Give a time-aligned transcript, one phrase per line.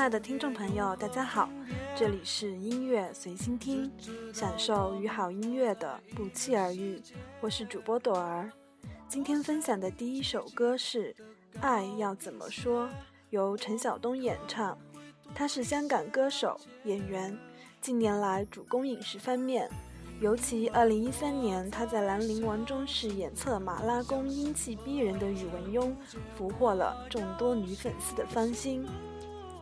[0.00, 1.46] 亲爱的听众朋友，大家好，
[1.94, 3.92] 这里是音乐随心听，
[4.32, 6.98] 享受与好音乐的不期而遇。
[7.42, 8.50] 我是主播朵儿，
[9.06, 11.12] 今天分享的第一首歌是
[11.60, 12.86] 《爱要怎么说》，
[13.28, 14.78] 由陈晓东演唱。
[15.34, 17.38] 他是香港歌手、演员，
[17.82, 19.68] 近年来主攻影视方面。
[20.18, 25.92] 尤其2013年，他在《兰陵王》中饰演策马拉宫英气逼人的宇文邕，
[26.34, 28.86] 俘获了众多女粉丝的芳心。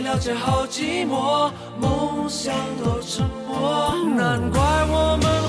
[0.00, 1.50] 了解好寂寞，
[1.80, 5.43] 梦想都沉默，难怪我们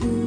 [0.00, 0.25] to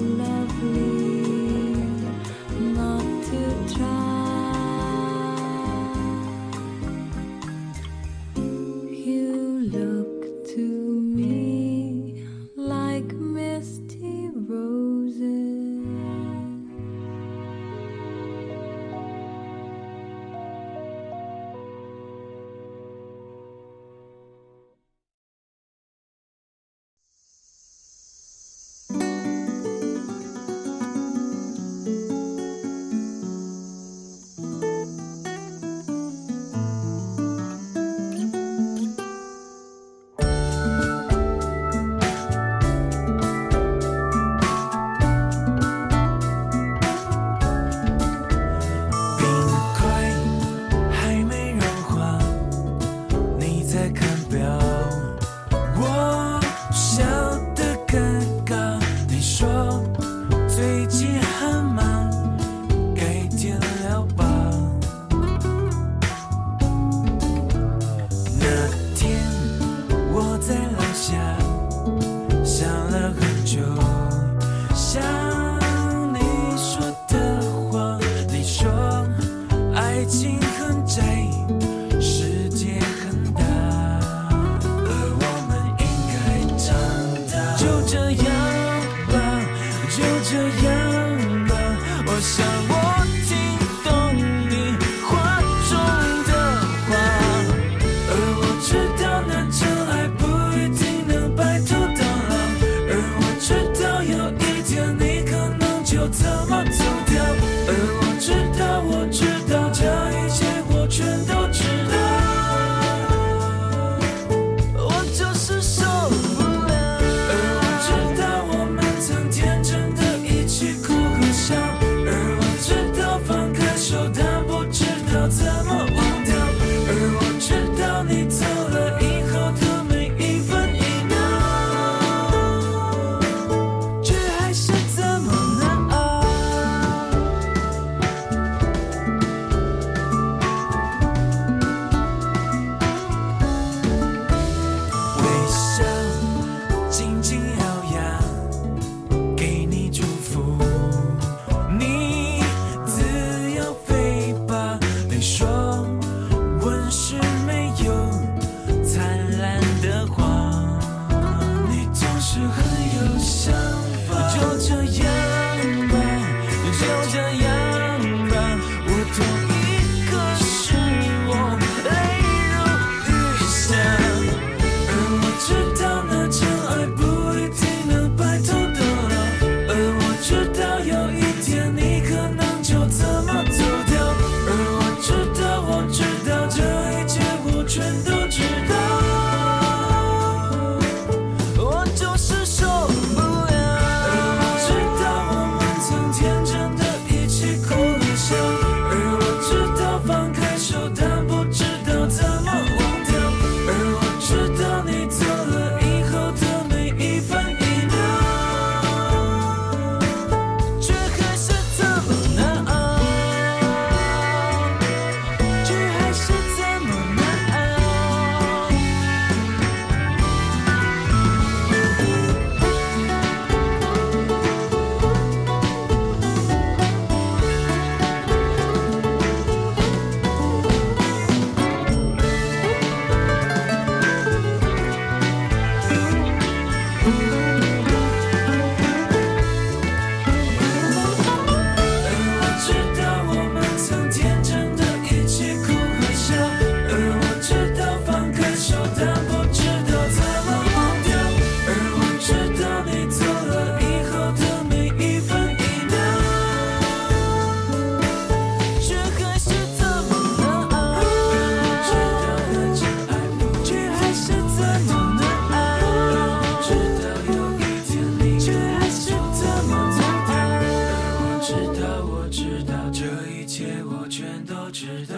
[274.70, 275.18] 不知道。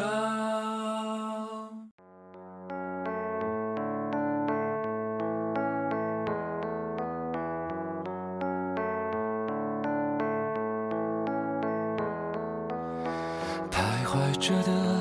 [13.69, 15.00] 徘徊着的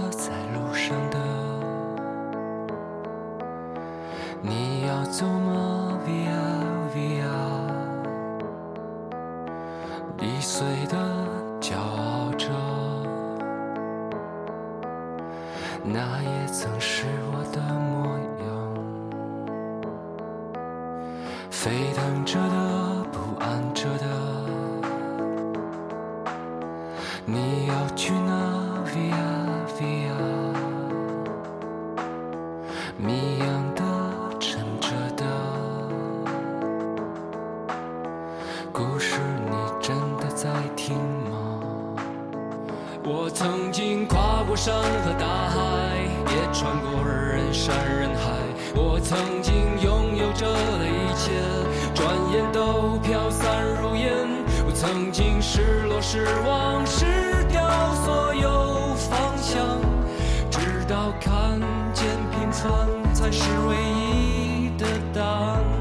[63.13, 65.80] 才是唯一的答案。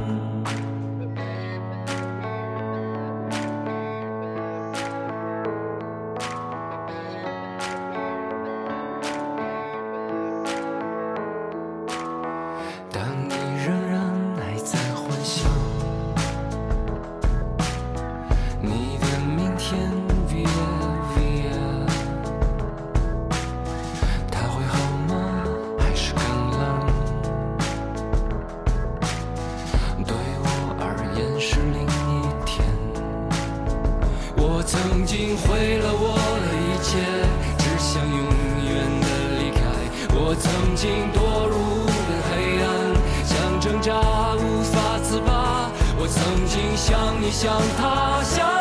[46.80, 48.59] 想你想他想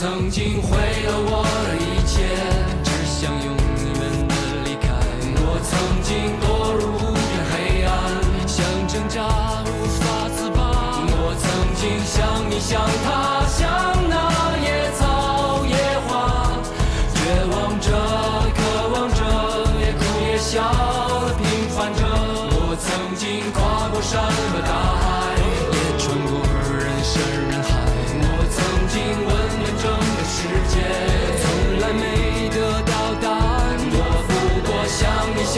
[0.00, 0.87] 曾经回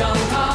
[0.01, 0.50] 让他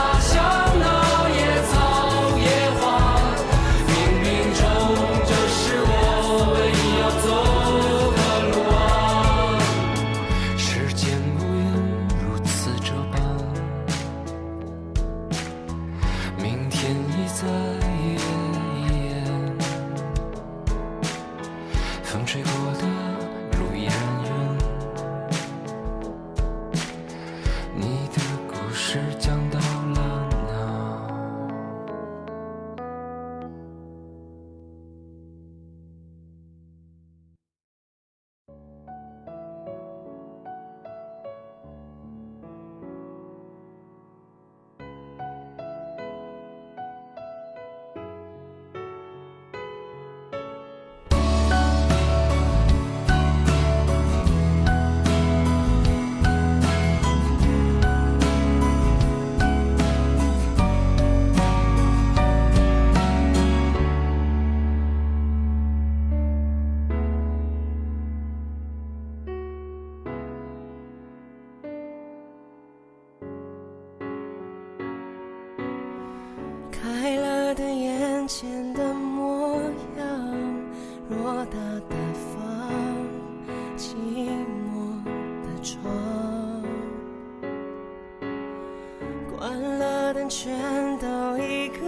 [89.37, 91.85] 关了灯全都一个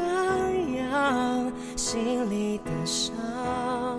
[0.77, 3.96] 样心里的伤。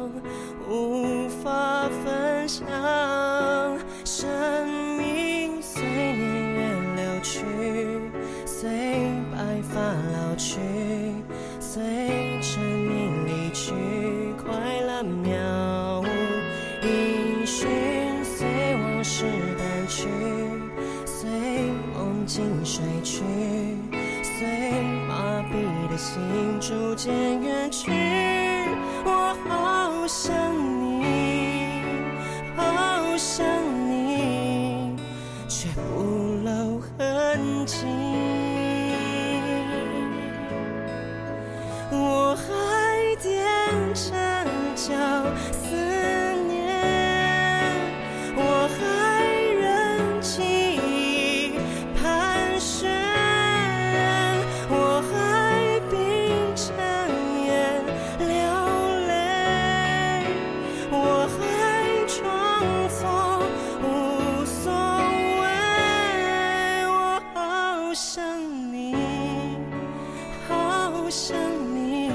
[71.09, 71.35] 不想
[71.75, 72.11] 你，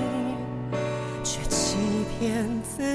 [1.23, 1.77] 却欺
[2.19, 2.92] 骗自己。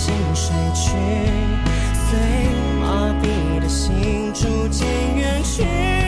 [0.00, 0.92] 心睡去
[1.92, 2.18] 随
[2.80, 5.99] 麻痹的心逐渐远去。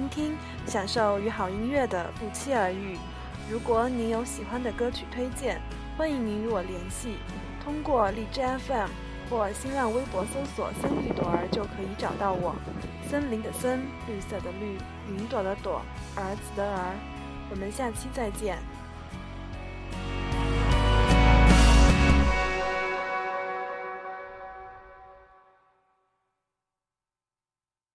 [0.00, 2.96] 倾听享受与好音乐的不期而遇。
[3.50, 5.60] 如果您有喜欢的歌曲推荐
[5.98, 7.16] 欢迎您与我联系
[7.62, 8.88] 通过荔枝 fm
[9.28, 12.54] 或新浪微博搜索森绿朵儿就可以找到我。
[13.08, 14.78] 森林的森绿色的绿
[15.12, 15.82] 云朵的朵
[16.16, 16.94] 儿子的儿。
[17.50, 18.56] 我们下期再见。